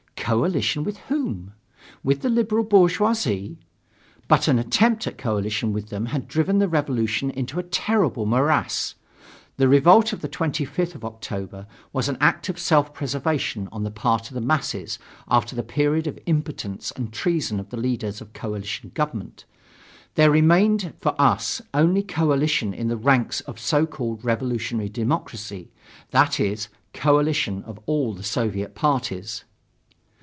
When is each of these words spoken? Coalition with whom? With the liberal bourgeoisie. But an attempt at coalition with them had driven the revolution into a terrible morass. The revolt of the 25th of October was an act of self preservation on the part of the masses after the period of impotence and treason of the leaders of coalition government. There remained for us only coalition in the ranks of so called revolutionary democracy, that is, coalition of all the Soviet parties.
Coalition 0.31 0.85
with 0.85 0.95
whom? 1.09 1.51
With 2.05 2.21
the 2.21 2.29
liberal 2.29 2.63
bourgeoisie. 2.63 3.57
But 4.29 4.47
an 4.47 4.59
attempt 4.59 5.05
at 5.05 5.17
coalition 5.17 5.73
with 5.73 5.89
them 5.89 6.05
had 6.05 6.25
driven 6.29 6.57
the 6.59 6.69
revolution 6.69 7.29
into 7.31 7.59
a 7.59 7.63
terrible 7.63 8.25
morass. 8.25 8.95
The 9.57 9.67
revolt 9.67 10.13
of 10.13 10.21
the 10.21 10.29
25th 10.29 10.95
of 10.95 11.03
October 11.03 11.67
was 11.91 12.07
an 12.07 12.17
act 12.21 12.47
of 12.47 12.57
self 12.59 12.93
preservation 12.93 13.67
on 13.73 13.83
the 13.83 13.91
part 13.91 14.29
of 14.29 14.33
the 14.35 14.39
masses 14.39 14.99
after 15.27 15.53
the 15.53 15.63
period 15.63 16.07
of 16.07 16.17
impotence 16.25 16.91
and 16.91 17.11
treason 17.11 17.59
of 17.59 17.69
the 17.69 17.75
leaders 17.75 18.21
of 18.21 18.31
coalition 18.31 18.91
government. 18.93 19.43
There 20.15 20.31
remained 20.31 20.93
for 21.01 21.19
us 21.19 21.61
only 21.73 22.03
coalition 22.03 22.73
in 22.73 22.87
the 22.87 22.95
ranks 22.95 23.41
of 23.41 23.59
so 23.59 23.85
called 23.85 24.23
revolutionary 24.23 24.87
democracy, 24.87 25.71
that 26.11 26.39
is, 26.39 26.69
coalition 26.93 27.63
of 27.63 27.79
all 27.85 28.13
the 28.13 28.23
Soviet 28.23 28.75
parties. 28.75 29.43